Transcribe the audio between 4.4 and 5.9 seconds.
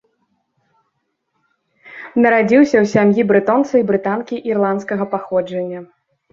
ірландскага паходжання.